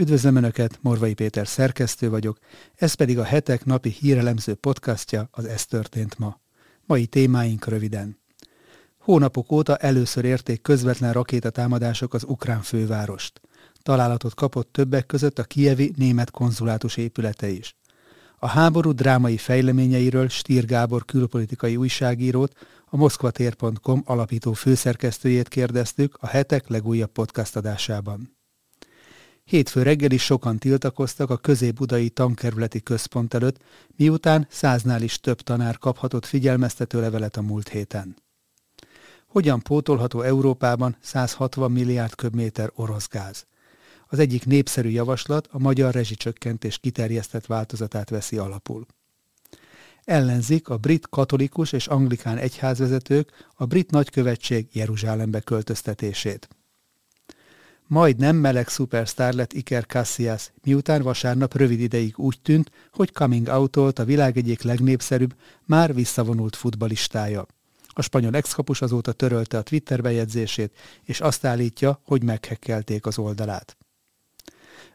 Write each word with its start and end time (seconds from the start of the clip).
Üdvözlöm 0.00 0.36
Önöket, 0.36 0.78
Morvai 0.82 1.14
Péter 1.14 1.46
szerkesztő 1.46 2.10
vagyok, 2.10 2.38
ez 2.74 2.94
pedig 2.94 3.18
a 3.18 3.24
hetek 3.24 3.64
napi 3.64 3.88
hírelemző 3.88 4.54
podcastja, 4.54 5.28
az 5.30 5.44
Ez 5.44 5.66
történt 5.66 6.18
ma. 6.18 6.40
Mai 6.86 7.06
témáink 7.06 7.66
röviden. 7.66 8.18
Hónapok 8.98 9.52
óta 9.52 9.76
először 9.76 10.24
érték 10.24 10.62
közvetlen 10.62 11.12
rakétatámadások 11.12 12.14
az 12.14 12.24
ukrán 12.26 12.62
fővárost. 12.62 13.40
Találatot 13.82 14.34
kapott 14.34 14.72
többek 14.72 15.06
között 15.06 15.38
a 15.38 15.44
kievi 15.44 15.92
német 15.96 16.30
konzulátus 16.30 16.96
épülete 16.96 17.48
is. 17.48 17.76
A 18.38 18.46
háború 18.46 18.92
drámai 18.92 19.36
fejleményeiről 19.36 20.28
Stír 20.28 20.64
Gábor 20.64 21.04
külpolitikai 21.04 21.76
újságírót, 21.76 22.52
a 22.84 22.96
moszkvatér.com 22.96 24.02
alapító 24.04 24.52
főszerkesztőjét 24.52 25.48
kérdeztük 25.48 26.16
a 26.20 26.26
hetek 26.26 26.68
legújabb 26.68 27.12
podcast 27.12 27.56
adásában. 27.56 28.39
Hétfő 29.50 29.82
reggel 29.82 30.10
is 30.10 30.22
sokan 30.22 30.58
tiltakoztak 30.58 31.30
a 31.30 31.36
közép-budai 31.36 32.08
tankerületi 32.08 32.82
központ 32.82 33.34
előtt, 33.34 33.62
miután 33.96 34.46
száznál 34.50 35.02
is 35.02 35.20
több 35.20 35.40
tanár 35.40 35.78
kaphatott 35.78 36.26
figyelmeztető 36.26 37.00
levelet 37.00 37.36
a 37.36 37.42
múlt 37.42 37.68
héten. 37.68 38.16
Hogyan 39.26 39.60
pótolható 39.60 40.20
Európában 40.20 40.96
160 41.00 41.72
milliárd 41.72 42.14
köbméter 42.14 42.70
orosz 42.74 43.08
gáz? 43.08 43.46
Az 44.06 44.18
egyik 44.18 44.44
népszerű 44.46 44.88
javaslat 44.88 45.48
a 45.50 45.58
magyar 45.58 45.94
rezsicsökkentés 45.94 46.78
kiterjesztett 46.78 47.46
változatát 47.46 48.10
veszi 48.10 48.36
alapul. 48.36 48.86
Ellenzik 50.04 50.68
a 50.68 50.76
brit 50.76 51.08
katolikus 51.08 51.72
és 51.72 51.86
anglikán 51.86 52.38
egyházvezetők 52.38 53.46
a 53.54 53.64
brit 53.66 53.90
nagykövetség 53.90 54.68
Jeruzsálembe 54.72 55.40
költöztetését. 55.40 56.48
Majd 57.90 58.16
nem 58.18 58.36
meleg 58.36 58.68
szupersztár 58.68 59.34
lett 59.34 59.52
Iker 59.52 59.86
Cassias, 59.86 60.52
miután 60.62 61.02
vasárnap 61.02 61.56
rövid 61.56 61.80
ideig 61.80 62.18
úgy 62.18 62.40
tűnt, 62.42 62.70
hogy 62.92 63.12
coming 63.12 63.48
out 63.48 63.76
a 63.76 64.04
világ 64.04 64.36
egyik 64.36 64.62
legnépszerűbb, 64.62 65.34
már 65.64 65.94
visszavonult 65.94 66.56
futbalistája. 66.56 67.46
A 67.88 68.02
spanyol 68.02 68.34
exkapus 68.34 68.82
azóta 68.82 69.12
törölte 69.12 69.58
a 69.58 69.62
Twitter 69.62 70.02
bejegyzését, 70.02 70.76
és 71.04 71.20
azt 71.20 71.44
állítja, 71.44 72.00
hogy 72.04 72.22
meghekkelték 72.22 73.06
az 73.06 73.18
oldalát. 73.18 73.76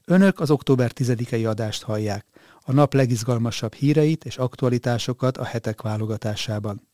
Önök 0.06 0.40
az 0.40 0.50
október 0.50 0.92
10-i 0.96 1.50
adást 1.50 1.84
hallják, 1.84 2.26
a 2.62 2.72
nap 2.72 2.94
legizgalmasabb 2.94 3.74
híreit 3.74 4.26
és 4.26 4.38
aktualitásokat 4.38 5.38
a 5.38 5.44
hetek 5.44 5.82
válogatásában. 5.82 6.88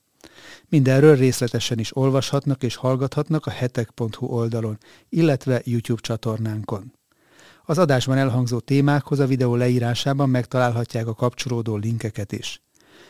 Mindenről 0.70 1.16
részletesen 1.16 1.80
is 1.80 1.96
olvashatnak 1.96 2.64
és 2.64 2.76
hallgathatnak 2.76 3.46
a 3.46 3.50
hetek.hu 3.50 4.26
oldalon, 4.26 4.78
illetve 5.10 5.62
YouTube 5.66 6.02
csatornánkon. 6.02 6.94
Az 7.66 7.78
adásban 7.78 8.18
elhangzó 8.18 8.60
témákhoz 8.60 9.20
a 9.20 9.26
videó 9.26 9.56
leírásában 9.56 10.30
megtalálhatják 10.30 11.08
a 11.08 11.14
kapcsolódó 11.14 11.76
linkeket 11.76 12.32
is. 12.32 12.62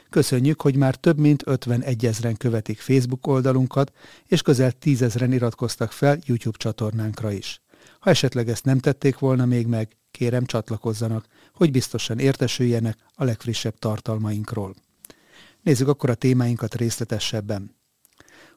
Köszönjük, 0.10 0.62
hogy 0.62 0.76
már 0.76 0.96
több 0.96 1.18
mint 1.18 1.44
51 1.46 2.06
ezeren 2.06 2.38
követik 2.38 2.80
Facebook 2.80 3.28
oldalunkat, 3.28 3.92
és 4.26 4.42
közel 4.42 4.72
10 4.72 5.02
ezeren 5.02 5.32
iratkoztak 5.32 5.92
fel 5.92 6.18
YouTube 6.26 6.58
csatornánkra 6.58 7.32
is. 7.32 7.62
Ha 8.00 8.10
esetleg 8.10 8.50
ezt 8.50 8.66
nem 8.66 8.80
tették 8.80 9.20
volna 9.20 9.46
még 9.46 9.68
meg, 9.68 9.98
kérem 10.12 10.46
csatlakozzanak, 10.46 11.26
hogy 11.54 11.72
biztosan 11.72 12.20
értesüljenek 12.20 12.98
a 13.16 13.24
legfrissebb 13.24 13.78
tartalmainkról. 13.80 14.76
Nézzük 15.62 15.88
akkor 15.88 16.10
a 16.10 16.16
témáinkat 16.16 16.76
részletesebben. 16.76 17.76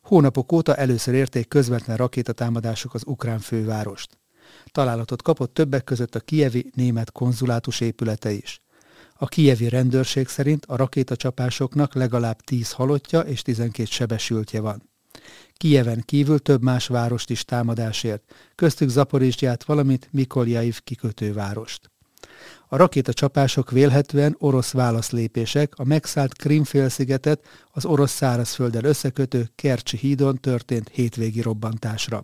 Hónapok 0.02 0.52
óta 0.52 0.74
először 0.74 1.14
érték 1.14 1.48
közvetlen 1.48 1.96
rakétatámadások 1.96 2.94
az 2.94 3.02
ukrán 3.06 3.38
fővárost. 3.38 4.19
Találatot 4.66 5.22
kapott 5.22 5.55
többek 5.55 5.84
között 5.84 6.14
a 6.14 6.20
kievi 6.20 6.70
német 6.74 7.12
konzulátus 7.12 7.80
épülete 7.80 8.30
is. 8.30 8.62
A 9.14 9.27
kievi 9.27 9.69
rendőrség 9.69 10.28
szerint 10.28 10.64
a 10.66 10.77
rakétacsapásoknak 10.77 11.94
legalább 11.94 12.41
10 12.41 12.72
halottja 12.72 13.20
és 13.20 13.42
12 13.42 13.89
sebesültje 13.90 14.61
van. 14.61 14.90
Kijeven 15.52 16.02
kívül 16.05 16.39
több 16.39 16.62
más 16.62 16.86
várost 16.86 17.30
is 17.30 17.45
támadásért, 17.45 18.34
köztük 18.55 18.89
Zaporizsgyát, 18.89 19.64
valamint 19.64 20.08
Mikoljaív 20.11 20.80
kikötővárost. 20.80 21.90
A 22.68 22.77
rakétacsapások 22.77 23.70
vélhetően 23.70 24.36
orosz 24.38 24.72
válaszlépések 24.72 25.72
a 25.77 25.84
megszállt 25.84 26.36
Krimfélszigetet 26.36 27.46
az 27.70 27.84
orosz 27.84 28.12
szárazfölddel 28.12 28.84
összekötő 28.84 29.48
Kercsi 29.55 29.96
hídon 29.96 30.36
történt 30.40 30.88
hétvégi 30.88 31.40
robbantásra. 31.40 32.22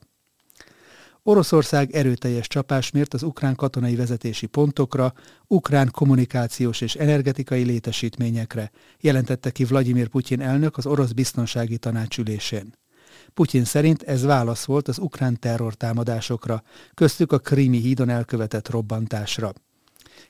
Oroszország 1.22 1.90
erőteljes 1.90 2.46
csapás 2.46 2.90
mért 2.90 3.14
az 3.14 3.22
ukrán 3.22 3.54
katonai 3.54 3.96
vezetési 3.96 4.46
pontokra, 4.46 5.12
ukrán 5.46 5.88
kommunikációs 5.90 6.80
és 6.80 6.94
energetikai 6.94 7.62
létesítményekre, 7.62 8.70
jelentette 9.00 9.50
ki 9.50 9.64
Vladimir 9.64 10.08
Putyin 10.08 10.40
elnök 10.40 10.76
az 10.76 10.86
orosz 10.86 11.12
biztonsági 11.12 11.78
tanácsülésén. 11.78 12.74
Putyin 13.34 13.64
szerint 13.64 14.02
ez 14.02 14.22
válasz 14.22 14.64
volt 14.64 14.88
az 14.88 14.98
ukrán 14.98 15.38
terrortámadásokra, 15.38 16.62
köztük 16.94 17.32
a 17.32 17.38
Krími 17.38 17.78
hídon 17.78 18.08
elkövetett 18.08 18.68
robbantásra. 18.68 19.52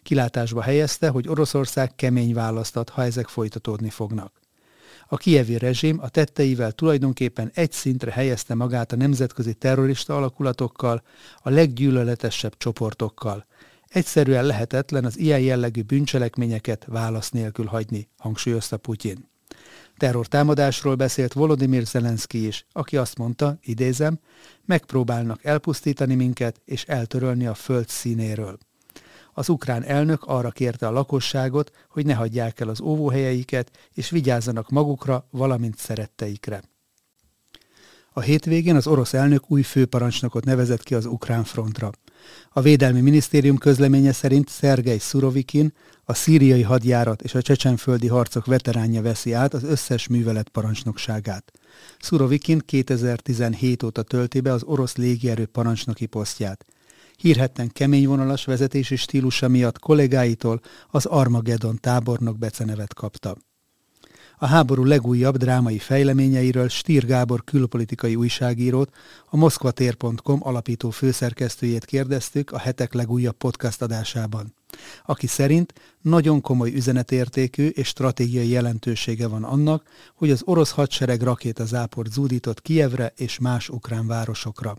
Kilátásba 0.03 0.63
helyezte, 0.63 1.09
hogy 1.09 1.29
Oroszország 1.29 1.95
kemény 1.95 2.35
választat, 2.35 2.89
ha 2.89 3.05
ezek 3.05 3.29
folytatódni 3.29 3.91
fognak. 3.91 4.41
A 5.13 5.17
kievi 5.17 5.59
rezsim 5.59 5.99
a 6.01 6.09
tetteivel 6.09 6.73
tulajdonképpen 6.73 7.51
egy 7.55 7.73
szintre 7.73 8.11
helyezte 8.11 8.55
magát 8.55 8.93
a 8.93 8.97
nemzetközi 8.97 9.55
terrorista 9.55 10.17
alakulatokkal, 10.17 11.03
a 11.43 11.51
leggyűlöletesebb 11.51 12.57
csoportokkal. 12.57 13.47
Egyszerűen 13.89 14.45
lehetetlen 14.45 15.05
az 15.05 15.19
ilyen 15.19 15.41
jellegű 15.41 15.83
bűncselekményeket 15.83 16.85
válasz 16.89 17.31
nélkül 17.31 17.67
hagyni, 17.67 18.09
hangsúlyozta 18.17 18.77
Putyin. 18.77 19.29
Terrortámadásról 19.97 20.95
beszélt 20.95 21.33
Volodymyr 21.33 21.85
Zelenszky 21.85 22.47
is, 22.47 22.67
aki 22.73 22.97
azt 22.97 23.19
mondta, 23.19 23.59
idézem, 23.63 24.19
megpróbálnak 24.65 25.45
elpusztítani 25.45 26.15
minket 26.15 26.61
és 26.65 26.85
eltörölni 26.85 27.47
a 27.47 27.55
föld 27.55 27.89
színéről. 27.89 28.59
Az 29.33 29.49
ukrán 29.49 29.83
elnök 29.83 30.25
arra 30.25 30.51
kérte 30.51 30.87
a 30.87 30.91
lakosságot, 30.91 31.71
hogy 31.89 32.07
ne 32.07 32.15
hagyják 32.15 32.61
el 32.61 32.69
az 32.69 32.81
óvóhelyeiket, 32.81 33.71
és 33.95 34.11
vigyázzanak 34.11 34.71
magukra, 34.71 35.27
valamint 35.31 35.79
szeretteikre. 35.79 36.63
A 38.13 38.21
hétvégén 38.21 38.77
az 38.77 38.87
orosz 38.87 39.15
elnök 39.15 39.51
új 39.51 39.63
főparancsnokot 39.63 40.45
nevezett 40.45 40.83
ki 40.83 40.95
az 40.95 41.07
ukrán 41.07 41.45
frontra. 41.45 41.91
A 42.51 42.61
Védelmi 42.61 43.01
Minisztérium 43.01 43.59
közleménye 43.59 44.13
szerint 44.13 44.49
Szergej 44.49 44.99
Szurovikin, 44.99 45.73
a 46.05 46.15
szíriai 46.15 46.63
hadjárat 46.63 47.23
és 47.23 47.35
a 47.35 47.43
csecsenföldi 47.43 48.07
harcok 48.07 48.47
veteránja 48.47 49.03
veszi 49.03 49.33
át 49.33 49.55
az 49.55 49.63
összes 49.63 50.07
művelet 50.07 50.49
parancsnokságát. 50.49 51.53
Szurovikin 51.99 52.59
2017 52.59 53.83
óta 53.83 54.03
tölti 54.03 54.41
be 54.41 54.53
az 54.53 54.63
orosz 54.63 54.97
légierő 54.97 55.47
parancsnoki 55.47 56.07
posztját. 56.07 56.65
Hírhetten 57.21 57.69
kemény 57.73 58.07
vonalas 58.07 58.45
vezetési 58.45 58.97
stílusa 58.97 59.49
miatt 59.49 59.79
kollégáitól 59.79 60.61
az 60.89 61.07
Armageddon 61.07 61.79
tábornok 61.81 62.39
becenevet 62.39 62.95
kapta. 62.95 63.37
A 64.39 64.47
háború 64.47 64.85
legújabb 64.85 65.37
drámai 65.37 65.79
fejleményeiről 65.79 66.69
Stír 66.69 67.07
Gábor 67.07 67.45
külpolitikai 67.45 68.15
újságírót, 68.15 68.95
a 69.27 69.37
moszkvatér.com 69.37 70.39
alapító 70.43 70.91
főszerkesztőjét 70.91 71.85
kérdeztük 71.85 72.51
a 72.51 72.59
hetek 72.59 72.93
legújabb 72.93 73.37
podcast 73.37 73.83
adásában, 73.83 74.55
aki 75.07 75.27
szerint 75.27 75.73
nagyon 76.01 76.41
komoly 76.41 76.73
üzenetértékű 76.73 77.69
és 77.69 77.89
stratégiai 77.89 78.49
jelentősége 78.49 79.27
van 79.29 79.45
annak, 79.45 79.83
hogy 80.15 80.31
az 80.31 80.43
orosz 80.45 80.71
hadsereg 80.71 81.21
rakétazáport 81.21 82.13
zúdított 82.13 82.63
Kievre 82.63 83.13
és 83.17 83.39
más 83.39 83.69
ukrán 83.69 84.07
városokra. 84.07 84.77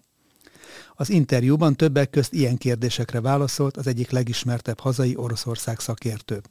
Az 0.95 1.09
interjúban 1.09 1.75
többek 1.75 2.09
közt 2.09 2.33
ilyen 2.33 2.57
kérdésekre 2.57 3.21
válaszolt 3.21 3.77
az 3.77 3.87
egyik 3.87 4.11
legismertebb 4.11 4.79
hazai 4.79 5.15
Oroszország 5.15 5.79
szakértő. 5.79 6.41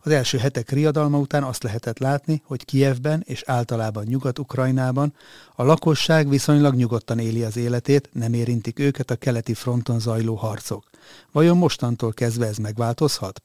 Az 0.00 0.10
első 0.10 0.38
hetek 0.38 0.70
riadalma 0.70 1.18
után 1.18 1.42
azt 1.42 1.62
lehetett 1.62 1.98
látni, 1.98 2.42
hogy 2.44 2.64
Kijevben 2.64 3.22
és 3.26 3.42
általában 3.46 4.04
Nyugat-Ukrajnában 4.04 5.14
a 5.54 5.62
lakosság 5.62 6.28
viszonylag 6.28 6.74
nyugodtan 6.74 7.18
éli 7.18 7.42
az 7.42 7.56
életét, 7.56 8.08
nem 8.12 8.34
érintik 8.34 8.78
őket 8.78 9.10
a 9.10 9.16
keleti 9.16 9.54
fronton 9.54 10.00
zajló 10.00 10.34
harcok. 10.34 10.90
Vajon 11.32 11.56
mostantól 11.56 12.12
kezdve 12.12 12.46
ez 12.46 12.56
megváltozhat? 12.56 13.42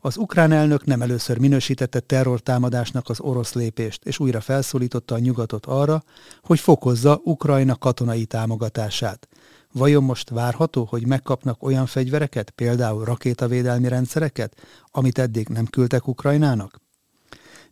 Az 0.00 0.16
ukrán 0.16 0.52
elnök 0.52 0.84
nem 0.84 1.02
először 1.02 1.38
minősítette 1.38 2.00
terrortámadásnak 2.00 3.08
az 3.08 3.20
orosz 3.20 3.52
lépést, 3.52 4.04
és 4.04 4.18
újra 4.18 4.40
felszólította 4.40 5.14
a 5.14 5.18
nyugatot 5.18 5.66
arra, 5.66 6.02
hogy 6.42 6.60
fokozza 6.60 7.20
Ukrajna 7.24 7.76
katonai 7.76 8.24
támogatását. 8.24 9.28
Vajon 9.72 10.02
most 10.02 10.30
várható, 10.30 10.84
hogy 10.84 11.06
megkapnak 11.06 11.62
olyan 11.62 11.86
fegyvereket, 11.86 12.50
például 12.50 13.04
rakétavédelmi 13.04 13.88
rendszereket, 13.88 14.56
amit 14.90 15.18
eddig 15.18 15.48
nem 15.48 15.66
küldtek 15.66 16.08
Ukrajnának? 16.08 16.80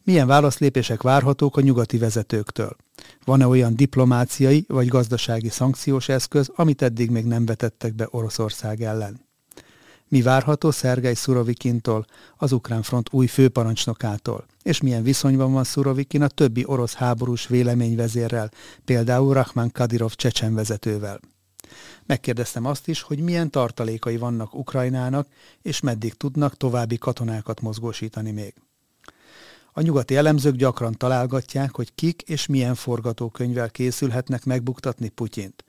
Milyen 0.03 0.27
válaszlépések 0.27 1.03
várhatók 1.03 1.57
a 1.57 1.61
nyugati 1.61 1.99
vezetőktől? 1.99 2.77
Van-e 3.25 3.47
olyan 3.47 3.77
diplomáciai 3.77 4.65
vagy 4.69 4.89
gazdasági 4.89 5.49
szankciós 5.49 6.09
eszköz, 6.09 6.51
amit 6.55 6.83
eddig 6.83 7.11
még 7.11 7.25
nem 7.25 7.47
vetettek 7.47 7.95
be 7.95 8.09
Oroszország 8.11 8.81
ellen? 8.83 9.24
Mi 10.09 10.23
várható 10.23 10.71
Szergej 10.71 11.15
Szurovikintól, 11.15 12.06
az 12.37 12.53
ukrán 12.53 12.83
front 12.83 13.09
új 13.12 13.27
főparancsnokától, 13.27 14.47
és 14.62 14.81
milyen 14.81 15.03
viszonyban 15.03 15.53
van 15.53 15.65
Szurovikin 15.65 16.23
a 16.23 16.29
többi 16.29 16.65
orosz 16.67 16.95
háborús 16.95 17.47
véleményvezérrel, 17.47 18.51
például 18.85 19.35
Rahman 19.35 19.71
Kadirov 19.71 20.12
csecsenvezetővel. 20.12 21.21
Megkérdeztem 22.06 22.65
azt 22.65 22.89
is, 22.89 23.03
hogy 23.03 23.19
milyen 23.19 23.51
tartalékai 23.51 24.17
vannak 24.17 24.55
Ukrajnának, 24.55 25.27
és 25.62 25.81
meddig 25.81 26.15
tudnak 26.15 26.57
további 26.57 26.99
katonákat 26.99 27.61
mozgósítani 27.61 28.31
még. 28.31 28.55
A 29.73 29.81
nyugati 29.81 30.17
elemzők 30.17 30.55
gyakran 30.55 30.93
találgatják, 30.93 31.75
hogy 31.75 31.95
kik 31.95 32.23
és 32.23 32.47
milyen 32.47 32.75
forgatókönyvvel 32.75 33.71
készülhetnek 33.71 34.45
megbuktatni 34.45 35.09
Putyint. 35.09 35.65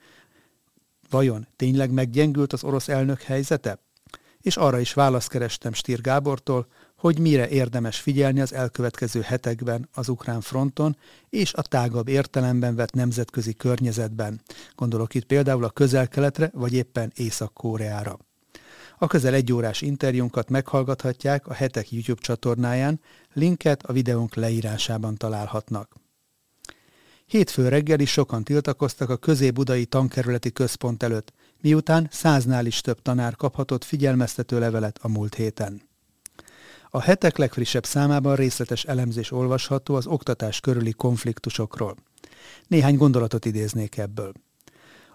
Vajon 1.10 1.46
tényleg 1.56 1.90
meggyengült 1.90 2.52
az 2.52 2.64
orosz 2.64 2.88
elnök 2.88 3.22
helyzete? 3.22 3.85
És 4.46 4.56
arra 4.56 4.78
is 4.78 4.92
választ 4.92 5.28
kerestem 5.28 5.72
Stír 5.72 6.00
Gábortól, 6.00 6.66
hogy 6.96 7.18
mire 7.18 7.48
érdemes 7.48 8.00
figyelni 8.00 8.40
az 8.40 8.52
elkövetkező 8.52 9.20
hetekben 9.20 9.88
az 9.94 10.08
ukrán 10.08 10.40
fronton 10.40 10.96
és 11.30 11.52
a 11.54 11.62
tágabb 11.62 12.08
értelemben 12.08 12.74
vett 12.74 12.92
nemzetközi 12.92 13.54
környezetben. 13.54 14.40
Gondolok 14.74 15.14
itt 15.14 15.24
például 15.24 15.64
a 15.64 15.70
közel-keletre 15.70 16.50
vagy 16.54 16.72
éppen 16.72 17.12
Észak-Koreára. 17.14 18.18
A 18.98 19.06
közel 19.06 19.34
egy 19.34 19.52
órás 19.52 19.82
interjúnkat 19.82 20.50
meghallgathatják 20.50 21.46
a 21.46 21.54
Hetek 21.54 21.92
YouTube 21.92 22.20
csatornáján, 22.20 23.00
linket 23.32 23.82
a 23.82 23.92
videónk 23.92 24.34
leírásában 24.34 25.16
találhatnak. 25.16 25.94
Hétfő 27.26 27.68
reggel 27.68 28.00
is 28.00 28.10
sokan 28.10 28.44
tiltakoztak 28.44 29.10
a 29.10 29.16
közébudai 29.16 29.84
tankerületi 29.84 30.52
központ 30.52 31.02
előtt, 31.02 31.32
miután 31.66 32.08
száznál 32.10 32.66
is 32.66 32.80
több 32.80 33.02
tanár 33.02 33.36
kaphatott 33.36 33.84
figyelmeztető 33.84 34.58
levelet 34.58 34.98
a 35.02 35.08
múlt 35.08 35.34
héten. 35.34 35.82
A 36.90 37.00
hetek 37.00 37.36
legfrissebb 37.36 37.84
számában 37.84 38.36
részletes 38.36 38.84
elemzés 38.84 39.30
olvasható 39.30 39.94
az 39.94 40.06
oktatás 40.06 40.60
körüli 40.60 40.92
konfliktusokról. 40.92 41.96
Néhány 42.66 42.96
gondolatot 42.96 43.44
idéznék 43.44 43.98
ebből. 43.98 44.32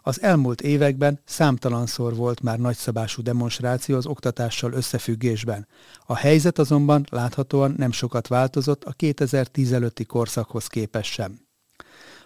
Az 0.01 0.21
elmúlt 0.21 0.61
években 0.61 1.19
számtalanszor 1.25 2.15
volt 2.15 2.41
már 2.41 2.59
nagyszabású 2.59 3.21
demonstráció 3.21 3.95
az 3.95 4.05
oktatással 4.05 4.73
összefüggésben. 4.73 5.67
A 6.05 6.15
helyzet 6.15 6.59
azonban 6.59 7.05
láthatóan 7.09 7.73
nem 7.77 7.91
sokat 7.91 8.27
változott 8.27 8.83
a 8.83 8.91
2010 8.91 9.71
előtti 9.71 10.05
korszakhoz 10.05 10.67
képest 10.67 11.11
sem. 11.11 11.50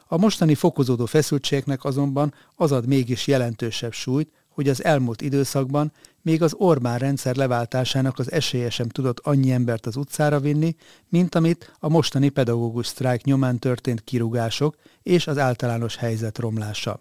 A 0.07 0.17
mostani 0.17 0.55
fokozódó 0.55 1.05
feszültségnek 1.05 1.83
azonban 1.83 2.33
az 2.55 2.71
ad 2.71 2.87
mégis 2.87 3.27
jelentősebb 3.27 3.93
súlyt, 3.93 4.31
hogy 4.49 4.69
az 4.69 4.83
elmúlt 4.83 5.21
időszakban 5.21 5.91
még 6.21 6.41
az 6.41 6.53
Orbán 6.57 6.97
rendszer 6.97 7.35
leváltásának 7.35 8.19
az 8.19 8.31
esélye 8.31 8.69
sem 8.69 8.89
tudott 8.89 9.19
annyi 9.19 9.51
embert 9.51 9.85
az 9.85 9.95
utcára 9.95 10.39
vinni, 10.39 10.75
mint 11.09 11.35
amit 11.35 11.71
a 11.79 11.89
mostani 11.89 12.29
pedagógus 12.29 12.87
sztrájk 12.87 13.23
nyomán 13.23 13.59
történt 13.59 14.03
kirúgások 14.03 14.75
és 15.03 15.27
az 15.27 15.37
általános 15.37 15.95
helyzet 15.95 16.37
romlása. 16.37 16.99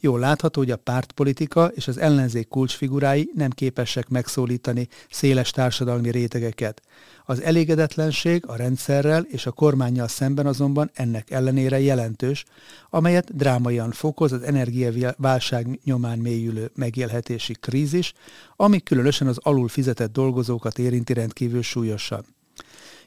Jól 0.00 0.18
látható, 0.18 0.60
hogy 0.60 0.70
a 0.70 0.76
pártpolitika 0.76 1.66
és 1.74 1.88
az 1.88 1.98
ellenzék 1.98 2.48
kulcsfigurái 2.48 3.30
nem 3.34 3.50
képesek 3.50 4.08
megszólítani 4.08 4.88
széles 5.10 5.50
társadalmi 5.50 6.10
rétegeket. 6.10 6.82
Az 7.24 7.40
elégedetlenség 7.42 8.46
a 8.46 8.56
rendszerrel 8.56 9.26
és 9.28 9.46
a 9.46 9.50
kormányjal 9.50 10.08
szemben 10.08 10.46
azonban 10.46 10.90
ennek 10.94 11.30
ellenére 11.30 11.80
jelentős, 11.80 12.44
amelyet 12.90 13.36
drámaian 13.36 13.90
fokoz 13.90 14.32
az 14.32 14.42
energiaválság 14.42 15.80
nyomán 15.84 16.18
mélyülő 16.18 16.70
megélhetési 16.74 17.54
krízis, 17.60 18.12
ami 18.56 18.80
különösen 18.80 19.26
az 19.26 19.38
alul 19.42 19.68
fizetett 19.68 20.12
dolgozókat 20.12 20.78
érinti 20.78 21.12
rendkívül 21.12 21.62
súlyosan. 21.62 22.24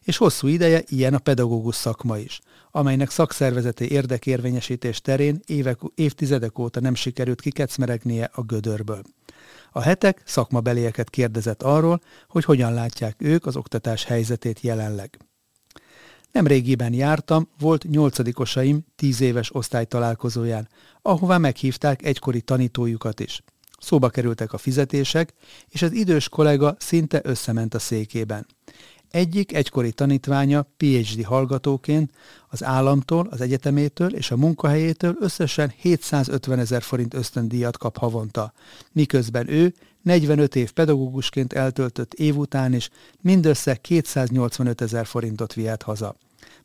És 0.04 0.18
hosszú 0.18 0.48
ideje 0.48 0.84
ilyen 0.88 1.14
a 1.14 1.20
pedagógus 1.20 1.76
szakma 1.76 2.18
is– 2.18 2.40
amelynek 2.76 3.10
szakszervezeti 3.10 3.92
érdekérvényesítés 3.92 5.02
terén 5.02 5.40
évek, 5.46 5.80
évtizedek 5.96 6.60
óta 6.60 6.80
nem 6.80 6.96
sikerült 6.96 7.42
kikecmeregnie 7.42 8.30
a 8.34 8.42
gödörből. 8.42 9.02
A 9.72 9.82
hetek 9.82 10.22
szakmabelieket 10.26 11.10
kérdezett 11.10 11.64
arról, 11.64 12.02
hogy 12.28 12.44
hogyan 12.44 12.74
látják 12.74 13.16
ők 13.18 13.46
az 13.46 13.56
oktatás 13.56 14.04
helyzetét 14.04 14.60
jelenleg. 14.62 15.18
Nem 16.32 16.48
régiben 16.48 16.94
jártam, 16.94 17.50
volt 17.60 17.84
nyolcadikosaim 17.90 18.86
tíz 18.96 19.22
éves 19.22 19.56
osztálytalálkozóján, 19.56 20.68
ahová 21.02 21.38
meghívták 21.38 22.04
egykori 22.04 22.42
tanítójukat 22.42 23.20
is. 23.20 23.44
Szóba 23.80 24.10
kerültek 24.10 24.54
a 24.54 24.58
fizetések, 24.58 25.34
és 25.68 25.82
az 25.82 25.92
idős 25.92 26.30
kollega 26.30 26.76
szinte 26.80 27.22
összement 27.24 27.74
a 27.74 27.80
székében. 27.80 28.46
Egyik 29.14 29.54
egykori 29.54 29.92
tanítványa 29.92 30.62
PhD 30.78 31.24
hallgatóként 31.24 32.12
az 32.48 32.64
államtól, 32.64 33.28
az 33.30 33.42
egyetemétől 33.42 34.16
és 34.16 34.32
a 34.32 34.38
munkahelyétől 34.38 35.16
összesen 35.20 35.74
750 35.78 36.60
ezer 36.60 36.82
forint 36.82 37.14
ösztöndíjat 37.14 37.78
kap 37.78 37.98
havonta, 37.98 38.54
miközben 38.92 39.50
ő 39.50 39.74
45 40.02 40.56
év 40.56 40.72
pedagógusként 40.72 41.54
eltöltött 41.54 42.14
év 42.14 42.38
után 42.38 42.74
is 42.74 42.90
mindössze 43.22 43.76
285 43.76 44.82
ezer 44.82 45.06
forintot 45.06 45.54
vihet 45.54 45.84
haza 45.84 46.16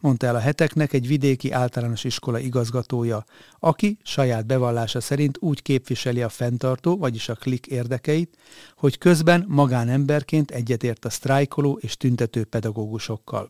mondta 0.01 0.27
el 0.27 0.35
a 0.35 0.39
heteknek 0.39 0.93
egy 0.93 1.07
vidéki 1.07 1.51
általános 1.51 2.05
iskola 2.05 2.39
igazgatója, 2.39 3.25
aki 3.59 3.99
saját 4.03 4.47
bevallása 4.47 5.01
szerint 5.01 5.39
úgy 5.41 5.63
képviseli 5.63 6.23
a 6.23 6.29
fenntartó, 6.29 6.97
vagyis 6.97 7.29
a 7.29 7.35
klik 7.35 7.67
érdekeit, 7.67 8.37
hogy 8.77 8.99
közben 8.99 9.45
magánemberként 9.49 10.51
egyetért 10.51 11.05
a 11.05 11.11
sztrájkoló 11.11 11.79
és 11.81 11.97
tüntető 11.97 12.45
pedagógusokkal. 12.45 13.49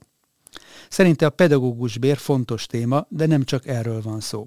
Szerinte 0.88 1.26
a 1.26 1.30
pedagógus 1.30 1.98
bér 1.98 2.16
fontos 2.16 2.66
téma, 2.66 3.06
de 3.08 3.26
nem 3.26 3.44
csak 3.44 3.66
erről 3.66 4.02
van 4.02 4.20
szó. 4.20 4.46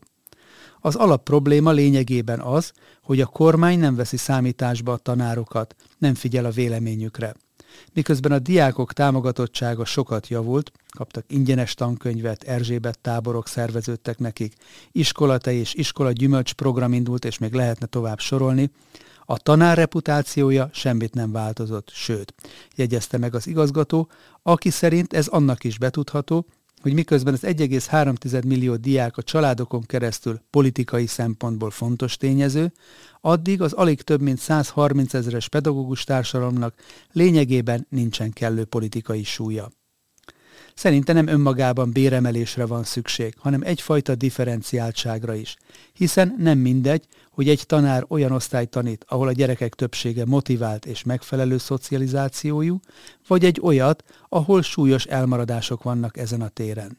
Az 0.80 0.95
alapprobléma 0.95 1.72
lényegében 1.72 2.39
az, 2.39 2.72
hogy 3.01 3.22
a 3.22 3.25
kormány 3.25 3.80
nem 3.80 3.95
veszi 3.95 4.18
számításba 4.18 4.94
a 4.94 4.98
tanárokat, 4.98 5.75
nem 5.98 6.13
figyel 6.13 6.45
a 6.45 6.50
véleményükre. 6.50 7.36
Miközben 7.94 8.31
a 8.31 8.39
diákok 8.39 8.94
támogatottsága 8.94 9.85
sokat 9.85 10.27
javult, 10.27 10.71
kaptak 10.97 11.23
ingyenes 11.27 11.73
tankönyvet, 11.73 12.44
Erzsébet 12.44 13.00
táborok 13.00 13.47
szerveződtek 13.47 14.18
nekik, 14.18 14.53
iskolate 14.91 15.51
és 15.53 15.73
iskola 15.73 16.12
gyümölcs 16.12 16.53
program 16.53 16.94
indult, 16.94 17.25
és 17.25 17.38
még 17.38 17.53
lehetne 17.53 17.85
tovább 17.85 18.19
sorolni, 18.19 18.71
a 19.25 19.38
tanár 19.38 19.77
reputációja 19.77 20.69
semmit 20.73 21.13
nem 21.13 21.31
változott, 21.31 21.89
sőt, 21.89 22.33
jegyezte 22.75 23.18
meg 23.18 23.35
az 23.35 23.47
igazgató, 23.47 24.09
aki 24.44 24.69
szerint 24.69 25.13
ez 25.13 25.28
annak 25.28 25.63
is 25.63 25.78
betudható, 25.78 26.45
hogy 26.81 26.94
miközben 26.94 27.33
az 27.33 27.44
1,3 27.44 28.45
millió 28.45 28.76
diák 28.76 29.18
a 29.18 29.23
családokon 29.23 29.81
keresztül 29.81 30.42
politikai 30.50 31.06
szempontból 31.06 31.71
fontos 31.71 32.18
tényező, 32.18 32.71
addig 33.21 33.61
az 33.61 33.73
alig 33.73 34.02
több 34.02 34.21
mint 34.21 34.40
130 34.40 35.14
ezeres 35.14 35.50
pedagógus 35.50 36.04
társadalomnak 36.04 36.73
lényegében 37.11 37.88
nincsen 37.90 38.31
kellő 38.31 38.66
politikai 38.66 39.23
súlya. 39.23 39.71
Szerinte 40.75 41.13
nem 41.13 41.28
önmagában 41.28 41.92
béremelésre 41.92 42.66
van 42.66 42.83
szükség, 42.83 43.33
hanem 43.37 43.61
egyfajta 43.63 44.16
differenciáltságra 44.16 45.33
is, 45.33 45.56
hiszen 45.94 46.35
nem 46.37 46.57
mindegy, 46.57 47.06
hogy 47.31 47.49
egy 47.49 47.63
tanár 47.66 48.06
olyan 48.07 48.31
osztály 48.31 48.66
tanít, 48.66 49.06
ahol 49.07 49.28
a 49.28 49.31
gyerekek 49.31 49.73
többsége 49.73 50.25
motivált 50.25 50.85
és 50.85 51.04
megfelelő 51.04 51.57
szocializációjú, 51.57 52.80
vagy 53.28 53.45
egy 53.45 53.59
olyat, 53.61 54.04
ahol 54.30 54.61
súlyos 54.61 55.06
elmaradások 55.06 55.83
vannak 55.83 56.18
ezen 56.18 56.42
a 56.42 56.47
téren. 56.47 56.97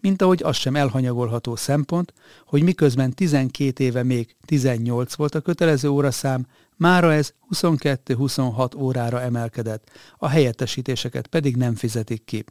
Mint 0.00 0.22
ahogy 0.22 0.42
az 0.42 0.56
sem 0.56 0.76
elhanyagolható 0.76 1.56
szempont, 1.56 2.12
hogy 2.46 2.62
miközben 2.62 3.14
12 3.14 3.84
éve 3.84 4.02
még 4.02 4.36
18 4.44 5.14
volt 5.14 5.34
a 5.34 5.40
kötelező 5.40 5.88
óraszám, 5.88 6.46
mára 6.76 7.12
ez 7.12 7.32
22-26 7.54 8.78
órára 8.78 9.20
emelkedett, 9.20 9.90
a 10.18 10.28
helyettesítéseket 10.28 11.26
pedig 11.26 11.56
nem 11.56 11.74
fizetik 11.74 12.24
ki. 12.24 12.44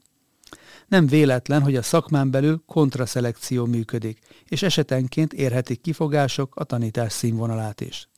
Nem 0.88 1.08
véletlen, 1.08 1.62
hogy 1.62 1.76
a 1.76 1.82
szakmán 1.82 2.32
belül 2.32 2.64
kontraszelekció 2.66 3.66
működik, 3.66 4.20
és 4.46 4.62
esetenként 4.62 5.34
érhetik 5.34 5.82
kifogások 5.82 6.56
a 6.56 6.64
tanítás 6.64 7.14
színvonalát 7.14 7.82
is. 7.82 8.10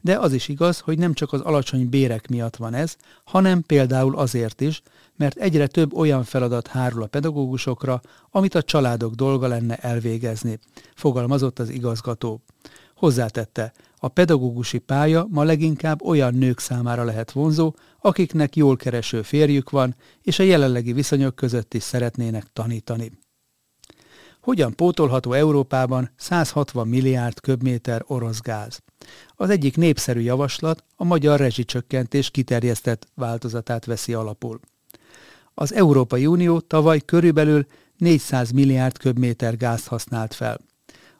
De 0.00 0.18
az 0.18 0.32
is 0.32 0.48
igaz, 0.48 0.78
hogy 0.78 0.98
nem 0.98 1.14
csak 1.14 1.32
az 1.32 1.40
alacsony 1.40 1.88
bérek 1.88 2.28
miatt 2.28 2.56
van 2.56 2.74
ez, 2.74 2.96
hanem 3.24 3.62
például 3.62 4.16
azért 4.16 4.60
is, 4.60 4.82
mert 5.16 5.36
egyre 5.36 5.66
több 5.66 5.94
olyan 5.94 6.24
feladat 6.24 6.66
hárul 6.66 7.02
a 7.02 7.06
pedagógusokra, 7.06 8.00
amit 8.30 8.54
a 8.54 8.62
családok 8.62 9.14
dolga 9.14 9.46
lenne 9.46 9.76
elvégezni, 9.76 10.58
fogalmazott 10.94 11.58
az 11.58 11.68
igazgató. 11.68 12.42
Hozzátette, 12.94 13.72
a 13.98 14.08
pedagógusi 14.08 14.78
pálya 14.78 15.26
ma 15.30 15.42
leginkább 15.42 16.02
olyan 16.02 16.34
nők 16.34 16.58
számára 16.58 17.04
lehet 17.04 17.32
vonzó, 17.32 17.74
akiknek 18.00 18.56
jól 18.56 18.76
kereső 18.76 19.22
férjük 19.22 19.70
van, 19.70 19.96
és 20.22 20.38
a 20.38 20.42
jelenlegi 20.42 20.92
viszonyok 20.92 21.34
között 21.34 21.74
is 21.74 21.82
szeretnének 21.82 22.46
tanítani. 22.52 23.12
Hogyan 24.40 24.74
pótolható 24.74 25.32
Európában 25.32 26.10
160 26.16 26.88
milliárd 26.88 27.40
köbméter 27.40 28.04
orosz 28.06 28.40
gáz? 28.40 28.82
Az 29.34 29.50
egyik 29.50 29.76
népszerű 29.76 30.20
javaslat 30.20 30.84
a 30.96 31.04
magyar 31.04 31.38
rezsicsökkentés 31.38 32.30
kiterjesztett 32.30 33.06
változatát 33.14 33.84
veszi 33.84 34.14
alapul. 34.14 34.60
Az 35.54 35.74
Európai 35.74 36.26
Unió 36.26 36.60
tavaly 36.60 37.00
körülbelül 37.00 37.66
400 37.96 38.50
milliárd 38.50 38.98
köbméter 38.98 39.56
gázt 39.56 39.86
használt 39.86 40.34
fel. 40.34 40.58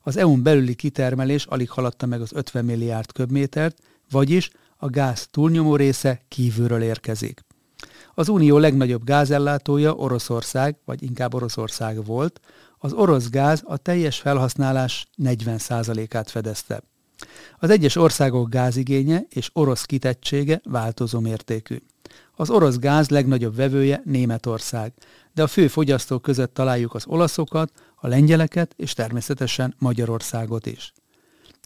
Az 0.09 0.17
EU-n 0.17 0.43
belüli 0.43 0.75
kitermelés 0.75 1.45
alig 1.45 1.71
haladta 1.71 2.07
meg 2.07 2.21
az 2.21 2.33
50 2.33 2.65
milliárd 2.65 3.13
köbmétert, 3.13 3.79
vagyis 4.11 4.51
a 4.77 4.89
gáz 4.89 5.27
túlnyomó 5.31 5.77
része 5.77 6.21
kívülről 6.29 6.83
érkezik. 6.83 7.45
Az 8.15 8.29
unió 8.29 8.59
legnagyobb 8.59 9.05
gázellátója 9.05 9.95
Oroszország, 9.95 10.77
vagy 10.85 11.03
inkább 11.03 11.35
Oroszország 11.35 12.05
volt, 12.05 12.41
az 12.79 12.93
orosz 12.93 13.31
gáz 13.31 13.63
a 13.65 13.77
teljes 13.77 14.19
felhasználás 14.19 15.09
40%-át 15.23 16.31
fedezte. 16.31 16.83
Az 17.59 17.71
egyes 17.71 17.97
országok 17.97 18.49
gázigénye 18.49 19.23
és 19.29 19.51
orosz 19.53 19.85
kitettsége 19.85 20.61
változó 20.65 21.21
mértékű. 21.21 21.77
Az 22.37 22.51
orosz 22.51 22.79
gáz 22.79 23.09
legnagyobb 23.09 23.57
vevője 23.57 24.03
Németország, 24.05 24.93
de 25.35 25.43
a 25.43 25.47
fő 25.47 25.69
fogyasztók 25.69 26.23
között 26.23 26.55
találjuk 26.55 26.95
az 26.95 27.05
olaszokat, 27.07 27.73
a 28.01 28.07
lengyeleket 28.07 28.75
és 28.77 28.93
természetesen 28.93 29.75
Magyarországot 29.79 30.67
is. 30.67 30.93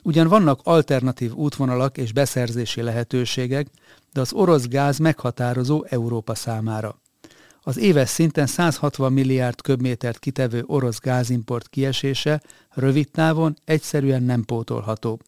Ugyan 0.02 0.28
vannak 0.28 0.60
alternatív 0.62 1.32
útvonalak 1.32 1.98
és 1.98 2.12
beszerzési 2.12 2.82
lehetőségek, 2.82 3.66
de 4.12 4.20
az 4.20 4.32
orosz 4.32 4.66
gáz 4.66 4.98
meghatározó 4.98 5.84
Európa 5.88 6.34
számára. 6.34 7.00
Az 7.64 7.78
éves 7.78 8.08
szinten 8.08 8.46
160 8.46 9.12
milliárd 9.12 9.60
köbmétert 9.60 10.18
kitevő 10.18 10.62
orosz 10.66 10.98
gázimport 10.98 11.68
kiesése 11.68 12.42
rövid 12.70 13.10
távon 13.10 13.56
egyszerűen 13.64 14.22
nem 14.22 14.44
pótolható. 14.44 15.20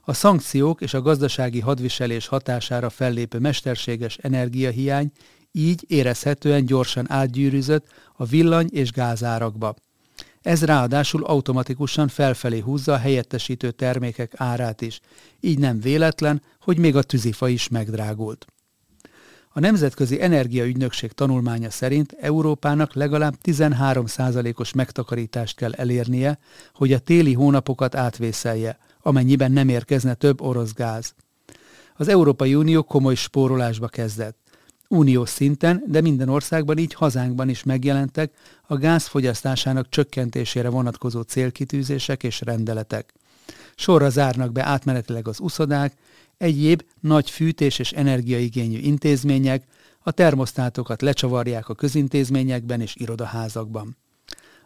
A 0.00 0.12
szankciók 0.12 0.80
és 0.80 0.94
a 0.94 1.02
gazdasági 1.02 1.60
hadviselés 1.60 2.26
hatására 2.26 2.90
fellépő 2.90 3.38
mesterséges 3.38 4.16
energiahiány 4.16 5.10
így 5.52 5.84
érezhetően 5.86 6.64
gyorsan 6.64 7.10
átgyűrűzött 7.10 7.86
a 8.12 8.24
villany- 8.24 8.72
és 8.72 8.90
gázárakba. 8.90 9.74
Ez 10.46 10.64
ráadásul 10.64 11.24
automatikusan 11.24 12.08
felfelé 12.08 12.58
húzza 12.58 12.92
a 12.92 12.96
helyettesítő 12.96 13.70
termékek 13.70 14.32
árát 14.36 14.80
is, 14.80 15.00
így 15.40 15.58
nem 15.58 15.80
véletlen, 15.80 16.42
hogy 16.60 16.78
még 16.78 16.96
a 16.96 17.02
tűzifa 17.02 17.48
is 17.48 17.68
megdrágult. 17.68 18.46
A 19.48 19.60
Nemzetközi 19.60 20.22
Energiaügynökség 20.22 21.12
tanulmánya 21.12 21.70
szerint 21.70 22.16
Európának 22.20 22.94
legalább 22.94 23.34
13%-os 23.44 24.72
megtakarítást 24.72 25.56
kell 25.56 25.72
elérnie, 25.72 26.38
hogy 26.74 26.92
a 26.92 26.98
téli 26.98 27.32
hónapokat 27.32 27.94
átvészelje, 27.94 28.78
amennyiben 29.00 29.52
nem 29.52 29.68
érkezne 29.68 30.14
több 30.14 30.40
orosz 30.40 30.72
gáz. 30.72 31.14
Az 31.96 32.08
Európai 32.08 32.54
Unió 32.54 32.82
komoly 32.82 33.14
spórolásba 33.14 33.88
kezdett. 33.88 34.45
Uniós 34.88 35.28
szinten, 35.28 35.82
de 35.86 36.00
minden 36.00 36.28
országban, 36.28 36.78
így 36.78 36.94
hazánkban 36.94 37.48
is 37.48 37.62
megjelentek 37.62 38.32
a 38.66 38.76
gáz 38.76 39.06
fogyasztásának 39.06 39.88
csökkentésére 39.88 40.68
vonatkozó 40.68 41.20
célkitűzések 41.20 42.22
és 42.22 42.40
rendeletek. 42.40 43.14
Sorra 43.74 44.08
zárnak 44.08 44.52
be 44.52 44.64
átmenetileg 44.64 45.28
az 45.28 45.40
uszodák, 45.40 45.94
egyéb 46.38 46.82
nagy 47.00 47.30
fűtés 47.30 47.78
és 47.78 47.92
energiaigényű 47.92 48.78
intézmények, 48.78 49.64
a 50.02 50.10
termosztátokat 50.10 51.02
lecsavarják 51.02 51.68
a 51.68 51.74
közintézményekben 51.74 52.80
és 52.80 52.94
irodaházakban. 52.96 53.96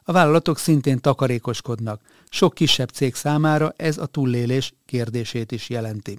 A 0.05 0.13
vállalatok 0.13 0.59
szintén 0.59 1.01
takarékoskodnak, 1.01 2.01
sok 2.29 2.55
kisebb 2.55 2.89
cég 2.89 3.15
számára 3.15 3.75
ez 3.77 3.99
a 3.99 4.07
túllélés 4.07 4.73
kérdését 4.87 5.53
is 5.53 5.69
jelenti. 5.69 6.19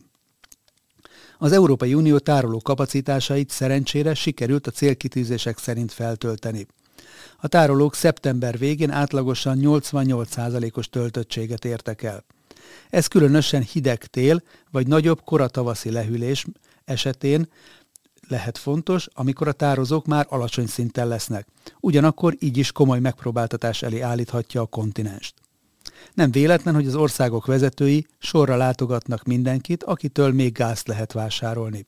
Az 1.44 1.52
Európai 1.52 1.94
Unió 1.94 2.18
tároló 2.18 2.60
kapacitásait 2.64 3.50
szerencsére 3.50 4.14
sikerült 4.14 4.68
a 4.68 4.72
célkitűzések 4.72 5.58
szerint 5.58 5.92
feltölteni. 5.92 6.68
A 7.38 7.48
tárolók 7.48 7.96
szeptember 7.96 8.58
végén 8.58 8.92
átlagosan 8.92 9.60
88%-os 9.62 10.90
töltöttséget 10.90 11.66
értek 11.66 12.04
el. 12.04 12.24
Ez 12.90 13.08
különösen 13.08 13.62
hideg 13.62 14.06
tél 14.06 14.44
vagy 14.72 14.88
nagyobb 14.88 15.22
koratavaszi 15.24 15.92
lehűlés 15.92 16.46
esetén 16.86 17.50
lehet 18.28 18.58
fontos, 18.58 19.08
amikor 19.14 19.48
a 19.48 19.52
tározók 19.52 20.06
már 20.06 20.26
alacsony 20.30 20.68
szinten 20.68 21.08
lesznek. 21.08 21.48
Ugyanakkor 21.80 22.36
így 22.40 22.58
is 22.58 22.72
komoly 22.72 23.00
megpróbáltatás 23.00 23.82
elé 23.82 24.00
állíthatja 24.00 24.62
a 24.62 24.66
kontinenst. 24.66 25.41
Nem 26.14 26.32
véletlen, 26.32 26.74
hogy 26.74 26.88
az 26.88 26.96
országok 26.96 27.46
vezetői 27.46 28.06
sorra 28.18 28.56
látogatnak 28.56 29.24
mindenkit, 29.24 29.84
akitől 29.84 30.32
még 30.32 30.54
gázt 30.54 30.88
lehet 30.88 31.12
vásárolni. 31.12 31.86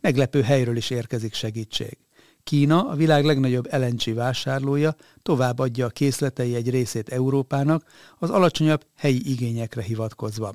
Meglepő 0.00 0.42
helyről 0.42 0.76
is 0.76 0.90
érkezik 0.90 1.34
segítség. 1.34 1.98
Kína, 2.42 2.88
a 2.88 2.94
világ 2.94 3.24
legnagyobb 3.24 3.72
LNG 3.72 4.14
vásárlója, 4.14 4.96
továbbadja 5.22 5.86
a 5.86 5.90
készletei 5.90 6.54
egy 6.54 6.70
részét 6.70 7.08
Európának 7.08 7.84
az 8.18 8.30
alacsonyabb 8.30 8.84
helyi 8.96 9.30
igényekre 9.30 9.82
hivatkozva. 9.82 10.54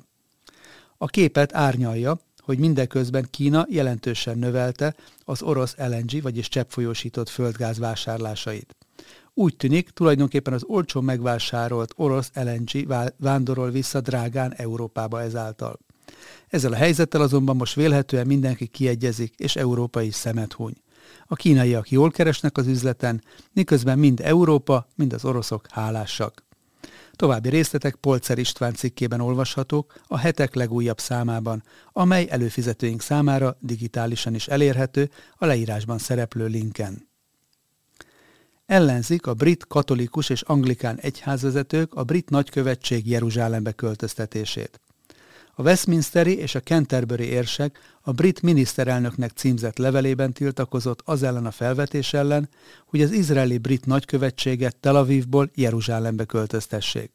A 0.98 1.06
képet 1.06 1.54
árnyalja, 1.54 2.18
hogy 2.38 2.58
mindeközben 2.58 3.26
Kína 3.30 3.66
jelentősen 3.68 4.38
növelte 4.38 4.94
az 5.24 5.42
orosz 5.42 5.74
LNG, 5.76 6.22
vagyis 6.22 6.48
cseppfolyósított 6.48 7.28
földgáz 7.28 7.78
vásárlásait. 7.78 8.76
Úgy 9.38 9.56
tűnik, 9.56 9.90
tulajdonképpen 9.90 10.52
az 10.52 10.64
olcsó 10.66 11.00
megvásárolt 11.00 11.92
orosz 11.96 12.30
LNG 12.34 12.86
vándorol 13.18 13.70
vissza 13.70 14.00
drágán 14.00 14.54
Európába 14.54 15.22
ezáltal. 15.22 15.78
Ezzel 16.48 16.72
a 16.72 16.76
helyzettel 16.76 17.20
azonban 17.20 17.56
most 17.56 17.74
vélhetően 17.74 18.26
mindenki 18.26 18.66
kiegyezik, 18.66 19.34
és 19.36 19.56
Európa 19.56 20.02
is 20.02 20.14
szemet 20.14 20.52
huny. 20.52 20.72
A 21.26 21.34
kínaiak 21.34 21.90
jól 21.90 22.10
keresnek 22.10 22.58
az 22.58 22.66
üzleten, 22.66 23.22
miközben 23.52 23.98
mind 23.98 24.20
Európa, 24.20 24.86
mind 24.94 25.12
az 25.12 25.24
oroszok 25.24 25.66
hálásak. 25.70 26.44
További 27.12 27.48
részletek 27.48 27.94
Polcer 27.94 28.38
István 28.38 28.74
cikkében 28.74 29.20
olvashatók 29.20 29.94
a 30.06 30.18
hetek 30.18 30.54
legújabb 30.54 30.98
számában, 30.98 31.62
amely 31.92 32.26
előfizetőink 32.30 33.02
számára 33.02 33.56
digitálisan 33.60 34.34
is 34.34 34.46
elérhető 34.46 35.10
a 35.36 35.46
leírásban 35.46 35.98
szereplő 35.98 36.46
linken. 36.46 37.14
Ellenzik 38.66 39.26
a 39.26 39.34
brit 39.34 39.66
katolikus 39.66 40.28
és 40.28 40.42
anglikán 40.42 40.98
egyházvezetők 41.00 41.94
a 41.94 42.04
brit 42.04 42.30
nagykövetség 42.30 43.08
Jeruzsálembe 43.08 43.72
költöztetését. 43.72 44.80
A 45.54 45.62
Westminsteri 45.62 46.36
és 46.38 46.54
a 46.54 46.60
Canterbury 46.60 47.24
érsek 47.24 47.78
a 48.00 48.12
brit 48.12 48.42
miniszterelnöknek 48.42 49.30
címzett 49.30 49.78
levelében 49.78 50.32
tiltakozott 50.32 51.00
az 51.04 51.22
ellen 51.22 51.46
a 51.46 51.50
felvetés 51.50 52.12
ellen, 52.12 52.48
hogy 52.86 53.02
az 53.02 53.10
izraeli 53.10 53.58
brit 53.58 53.86
nagykövetséget 53.86 54.76
Tel 54.76 54.96
Avivból 54.96 55.50
Jeruzsálembe 55.54 56.24
költöztessék. 56.24 57.10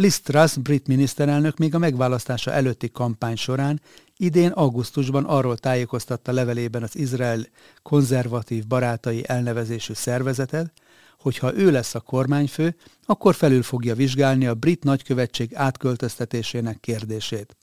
Liz 0.00 0.20
Truss 0.20 0.56
brit 0.56 0.86
miniszterelnök 0.86 1.56
még 1.56 1.74
a 1.74 1.78
megválasztása 1.78 2.52
előtti 2.52 2.90
kampány 2.90 3.36
során 3.36 3.80
idén 4.16 4.50
augusztusban 4.50 5.24
arról 5.24 5.56
tájékoztatta 5.56 6.32
levelében 6.32 6.82
az 6.82 6.96
Izrael 6.96 7.46
konzervatív 7.82 8.66
barátai 8.66 9.28
elnevezésű 9.28 9.92
szervezetet, 9.92 10.72
hogy 11.20 11.38
ha 11.38 11.54
ő 11.56 11.70
lesz 11.70 11.94
a 11.94 12.00
kormányfő, 12.00 12.76
akkor 13.06 13.34
felül 13.34 13.62
fogja 13.62 13.94
vizsgálni 13.94 14.46
a 14.46 14.54
brit 14.54 14.84
nagykövetség 14.84 15.54
átköltöztetésének 15.54 16.80
kérdését. 16.80 17.56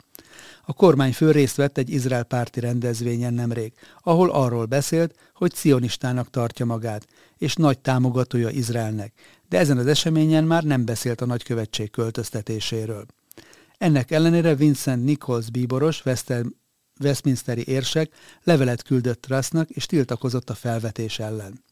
A 0.66 0.74
kormányfő 0.74 1.32
részt 1.32 1.56
vett 1.56 1.78
egy 1.78 1.90
izrael 1.90 2.24
párti 2.24 2.60
rendezvényen 2.60 3.34
nemrég, 3.34 3.74
ahol 4.02 4.30
arról 4.30 4.66
beszélt, 4.66 5.16
hogy 5.34 5.52
cionistának 5.52 6.30
tartja 6.30 6.66
magát, 6.66 7.08
és 7.38 7.56
nagy 7.56 7.80
támogatója 7.80 8.50
Izraelnek, 8.50 9.14
de 9.50 9.58
ezen 9.58 9.78
az 9.78 9.88
eseményen 9.88 10.44
már 10.44 10.64
nem 10.64 10.86
beszélt 10.86 11.22
a 11.22 11.26
nagykövetség 11.26 11.92
költöztetéséről. 11.92 13.06
Ennek 13.78 14.12
ellenére 14.12 14.56
Vincent 14.56 15.04
Nichols 15.04 15.50
bíboros, 15.50 16.04
Westminsteri 17.00 17.64
érsek 17.68 18.12
levelet 18.44 18.84
küldött 18.84 19.22
Trussnak 19.22 19.70
és 19.70 19.86
tiltakozott 19.86 20.50
a 20.50 20.54
felvetés 20.54 21.20
ellen. 21.20 21.64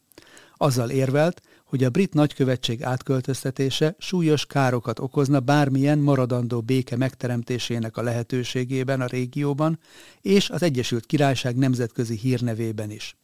Azzal 0.56 0.90
érvelt, 0.90 1.40
hogy 1.64 1.84
a 1.84 1.90
brit 1.90 2.14
nagykövetség 2.14 2.82
átköltöztetése 2.82 3.94
súlyos 3.98 4.46
károkat 4.46 4.98
okozna 4.98 5.40
bármilyen 5.40 5.98
maradandó 5.98 6.60
béke 6.60 6.96
megteremtésének 6.96 7.96
a 7.96 8.02
lehetőségében 8.02 9.00
a 9.00 9.06
régióban 9.06 9.78
és 10.20 10.50
az 10.50 10.62
Egyesült 10.62 11.06
Királyság 11.06 11.56
nemzetközi 11.56 12.16
hírnevében 12.16 12.90
is. 12.90 13.16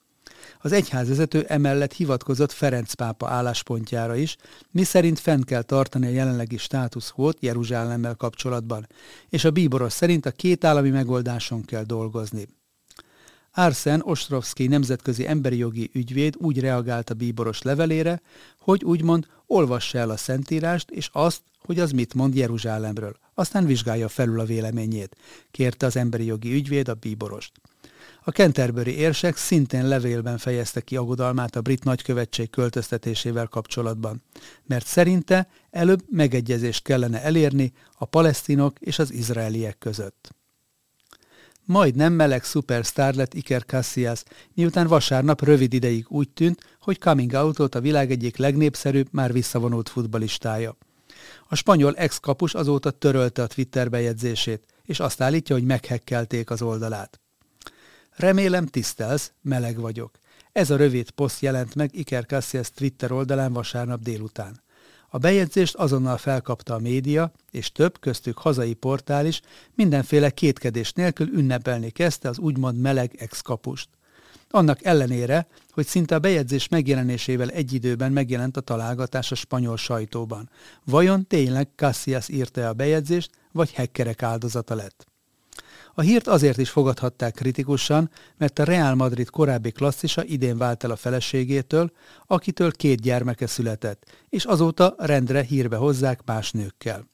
Az 0.60 0.72
egyházvezető 0.72 1.44
emellett 1.48 1.92
hivatkozott 1.92 2.52
Ferenc 2.52 2.92
pápa 2.92 3.28
álláspontjára 3.28 4.16
is, 4.16 4.36
miszerint 4.70 5.18
fenn 5.18 5.40
kell 5.40 5.62
tartani 5.62 6.06
a 6.06 6.10
jelenlegi 6.10 6.56
státuszkót 6.56 7.36
Jeruzsálemmel 7.40 8.14
kapcsolatban, 8.14 8.86
és 9.28 9.44
a 9.44 9.50
bíboros 9.50 9.92
szerint 9.92 10.26
a 10.26 10.30
két 10.30 10.64
állami 10.64 10.90
megoldáson 10.90 11.64
kell 11.64 11.84
dolgozni. 11.84 12.46
Arsen 13.52 14.02
Ostrovsky 14.04 14.66
nemzetközi 14.66 15.26
emberi 15.26 15.56
jogi 15.56 15.90
ügyvéd 15.92 16.34
úgy 16.38 16.60
reagált 16.60 17.10
a 17.10 17.14
bíboros 17.14 17.62
levelére, 17.62 18.20
hogy 18.58 18.84
úgymond 18.84 19.26
olvassa 19.46 19.98
el 19.98 20.10
a 20.10 20.16
szentírást 20.16 20.90
és 20.90 21.08
azt, 21.12 21.42
hogy 21.58 21.78
az 21.78 21.90
mit 21.90 22.14
mond 22.14 22.34
Jeruzsálemről, 22.34 23.16
aztán 23.34 23.66
vizsgálja 23.66 24.08
felül 24.08 24.40
a 24.40 24.44
véleményét, 24.44 25.16
kérte 25.50 25.86
az 25.86 25.96
emberi 25.96 26.24
jogi 26.24 26.52
ügyvéd 26.52 26.88
a 26.88 26.94
bíborost. 26.94 27.52
A 28.22 28.30
Canterbury 28.30 28.96
érsek 28.96 29.36
szintén 29.36 29.88
levélben 29.88 30.38
fejezte 30.38 30.80
ki 30.80 30.96
aggodalmát 30.96 31.56
a 31.56 31.60
brit 31.60 31.84
nagykövetség 31.84 32.50
költöztetésével 32.50 33.46
kapcsolatban, 33.46 34.22
mert 34.66 34.86
szerinte 34.86 35.48
előbb 35.70 36.02
megegyezést 36.08 36.82
kellene 36.82 37.22
elérni 37.22 37.72
a 37.98 38.04
palesztinok 38.04 38.78
és 38.78 38.98
az 38.98 39.12
izraeliek 39.12 39.78
között. 39.78 40.34
Majd 41.64 41.94
nem 41.94 42.12
meleg 42.12 42.44
szupersztár 42.44 43.14
lett 43.14 43.34
Iker 43.34 43.64
Casillas, 43.64 44.22
miután 44.54 44.86
vasárnap 44.86 45.44
rövid 45.44 45.72
ideig 45.72 46.06
úgy 46.08 46.28
tűnt, 46.28 46.76
hogy 46.80 46.98
coming 46.98 47.32
out 47.32 47.74
a 47.74 47.80
világ 47.80 48.10
egyik 48.10 48.36
legnépszerűbb, 48.36 49.08
már 49.10 49.32
visszavonult 49.32 49.88
futbalistája. 49.88 50.76
A 51.48 51.54
spanyol 51.54 51.94
ex-kapus 51.96 52.54
azóta 52.54 52.90
törölte 52.90 53.42
a 53.42 53.46
Twitter 53.46 53.90
bejegyzését, 53.90 54.64
és 54.84 55.00
azt 55.00 55.20
állítja, 55.20 55.54
hogy 55.54 55.64
meghekkelték 55.64 56.50
az 56.50 56.62
oldalát. 56.62 57.20
Remélem 58.16 58.66
tisztelsz, 58.66 59.32
meleg 59.42 59.80
vagyok. 59.80 60.18
Ez 60.52 60.70
a 60.70 60.76
rövid 60.76 61.10
poszt 61.10 61.40
jelent 61.40 61.74
meg 61.74 61.90
Iker 61.94 62.26
Casillas 62.26 62.70
Twitter 62.70 63.12
oldalán 63.12 63.52
vasárnap 63.52 64.00
délután. 64.00 64.62
A 65.08 65.18
bejegyzést 65.18 65.74
azonnal 65.74 66.16
felkapta 66.16 66.74
a 66.74 66.78
média, 66.78 67.32
és 67.50 67.72
több, 67.72 68.00
köztük 68.00 68.38
hazai 68.38 68.74
portál 68.74 69.26
is, 69.26 69.40
mindenféle 69.74 70.30
kétkedés 70.30 70.92
nélkül 70.92 71.28
ünnepelni 71.28 71.90
kezdte 71.90 72.28
az 72.28 72.38
úgymond 72.38 72.80
meleg 72.80 73.14
ex-kapust. 73.18 73.88
Annak 74.50 74.84
ellenére, 74.84 75.46
hogy 75.70 75.86
szinte 75.86 76.14
a 76.14 76.18
bejegyzés 76.18 76.68
megjelenésével 76.68 77.50
egy 77.50 77.72
időben 77.72 78.12
megjelent 78.12 78.56
a 78.56 78.60
találgatás 78.60 79.32
a 79.32 79.34
spanyol 79.34 79.76
sajtóban. 79.76 80.50
Vajon 80.84 81.26
tényleg 81.26 81.68
Cassias 81.76 82.28
írta 82.28 82.68
a 82.68 82.72
bejegyzést, 82.72 83.30
vagy 83.52 83.72
hekkerek 83.72 84.22
áldozata 84.22 84.74
lett? 84.74 85.09
A 85.94 86.00
hírt 86.00 86.26
azért 86.26 86.58
is 86.58 86.70
fogadhatták 86.70 87.34
kritikusan, 87.34 88.10
mert 88.36 88.58
a 88.58 88.64
Real 88.64 88.94
Madrid 88.94 89.30
korábbi 89.30 89.70
klasszisa 89.70 90.24
idén 90.24 90.58
vált 90.58 90.84
el 90.84 90.90
a 90.90 90.96
feleségétől, 90.96 91.90
akitől 92.26 92.70
két 92.70 93.00
gyermeke 93.00 93.46
született, 93.46 94.04
és 94.28 94.44
azóta 94.44 94.94
rendre 94.98 95.42
hírbe 95.42 95.76
hozzák 95.76 96.20
más 96.24 96.50
nőkkel. 96.50 97.08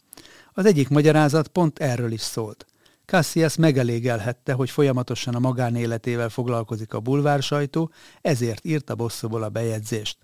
Az 0.53 0.67
egyik 0.67 0.89
magyarázat 0.89 1.49
pont 1.49 1.79
erről 1.79 2.13
is 2.13 2.21
szólt. 2.21 2.67
Cassias 3.05 3.57
megelégelhette, 3.57 4.53
hogy 4.53 4.71
folyamatosan 4.71 5.35
a 5.35 5.39
magánéletével 5.39 6.29
foglalkozik 6.29 6.95
a 6.95 7.01
bulvár 7.01 7.43
sajtó, 7.43 7.91
ezért 8.21 8.65
írta 8.65 8.95
bosszúból 8.95 9.43
a 9.43 9.49
bejegyzést. 9.49 10.19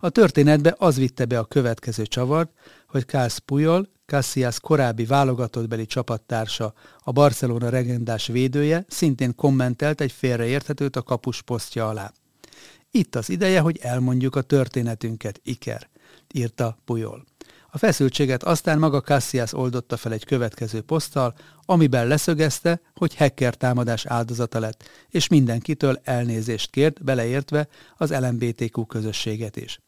A 0.00 0.08
történetbe 0.08 0.74
az 0.78 0.96
vitte 0.96 1.24
be 1.24 1.38
a 1.38 1.44
következő 1.44 2.06
csavart, 2.06 2.50
hogy 2.88 3.04
Kász 3.04 3.38
Pujol, 3.38 3.88
Cassias 4.10 4.60
korábbi 4.60 5.04
válogatottbeli 5.04 5.86
csapattársa, 5.86 6.72
a 6.98 7.12
Barcelona 7.12 7.68
regendás 7.68 8.26
védője 8.26 8.84
szintén 8.88 9.34
kommentelt 9.34 10.00
egy 10.00 10.12
félreérthetőt 10.12 10.96
a 10.96 11.02
kapus 11.02 11.42
posztja 11.42 11.88
alá. 11.88 12.12
Itt 12.90 13.14
az 13.14 13.28
ideje, 13.28 13.60
hogy 13.60 13.78
elmondjuk 13.82 14.36
a 14.36 14.42
történetünket, 14.42 15.40
Iker, 15.44 15.88
írta 16.32 16.78
Pujol. 16.84 17.24
A 17.70 17.78
feszültséget 17.78 18.42
aztán 18.42 18.78
maga 18.78 19.00
Cassias 19.00 19.52
oldotta 19.52 19.96
fel 19.96 20.12
egy 20.12 20.24
következő 20.24 20.80
poszttal, 20.80 21.34
amiben 21.64 22.06
leszögezte, 22.06 22.80
hogy 22.94 23.16
hacker 23.16 23.54
támadás 23.54 24.06
áldozata 24.06 24.58
lett, 24.58 24.88
és 25.08 25.28
mindenkitől 25.28 26.00
elnézést 26.02 26.70
kért, 26.70 27.04
beleértve 27.04 27.68
az 27.96 28.10
LMBTQ 28.10 28.86
közösséget 28.86 29.56
is. 29.56 29.80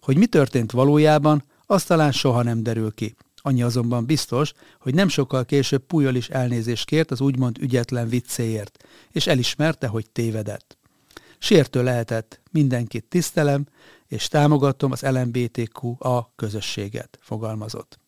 Hogy 0.00 0.16
mi 0.16 0.26
történt 0.26 0.72
valójában, 0.72 1.44
az 1.66 1.84
talán 1.84 2.12
soha 2.12 2.42
nem 2.42 2.62
derül 2.62 2.94
ki. 2.94 3.14
Annyi 3.42 3.62
azonban 3.62 4.06
biztos, 4.06 4.52
hogy 4.80 4.94
nem 4.94 5.08
sokkal 5.08 5.44
később 5.44 5.86
Pujol 5.86 6.14
is 6.14 6.28
elnézést 6.28 6.84
kért 6.84 7.10
az 7.10 7.20
úgymond 7.20 7.58
ügyetlen 7.58 8.08
viccéért, 8.08 8.84
és 9.10 9.26
elismerte, 9.26 9.86
hogy 9.86 10.10
tévedett. 10.10 10.76
Sértő 11.38 11.82
lehetett, 11.82 12.40
mindenkit 12.50 13.04
tisztelem, 13.04 13.66
és 14.06 14.28
támogatom 14.28 14.92
az 14.92 15.02
LMBTQ-a 15.02 16.32
közösséget, 16.36 17.18
fogalmazott. 17.20 17.98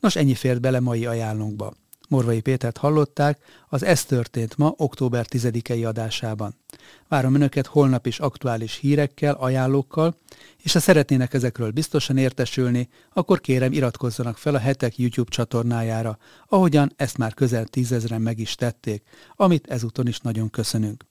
Nos, 0.00 0.16
ennyi 0.16 0.34
fért 0.34 0.60
bele 0.60 0.80
mai 0.80 1.06
ajánlónkba. 1.06 1.72
Morvai 2.08 2.40
Pétert 2.40 2.76
hallották 2.76 3.38
az 3.68 3.82
Ez 3.82 4.04
történt 4.04 4.56
ma 4.56 4.74
október 4.76 5.26
10-i 5.28 5.86
adásában. 5.86 6.54
Várom 7.08 7.34
Önöket 7.34 7.66
holnap 7.66 8.06
is 8.06 8.20
aktuális 8.20 8.76
hírekkel, 8.76 9.34
ajánlókkal, 9.34 10.16
és 10.62 10.72
ha 10.72 10.78
szeretnének 10.78 11.34
ezekről 11.34 11.70
biztosan 11.70 12.16
értesülni, 12.16 12.88
akkor 13.12 13.40
kérem 13.40 13.72
iratkozzanak 13.72 14.38
fel 14.38 14.54
a 14.54 14.58
hetek 14.58 14.98
YouTube 14.98 15.30
csatornájára, 15.30 16.18
ahogyan 16.48 16.92
ezt 16.96 17.18
már 17.18 17.34
közel 17.34 17.64
tízezren 17.64 18.20
meg 18.20 18.38
is 18.38 18.54
tették, 18.54 19.02
amit 19.36 19.66
ezúton 19.66 20.06
is 20.06 20.18
nagyon 20.18 20.50
köszönünk. 20.50 21.04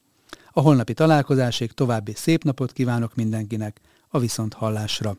A 0.52 0.62
holnapi 0.62 0.94
találkozásig 0.94 1.72
további 1.72 2.14
szép 2.16 2.44
napot 2.44 2.72
kívánok 2.72 3.16
mindenkinek, 3.16 3.80
a 4.10 4.20
viszont 4.20 4.54
hallásra! 4.54 5.18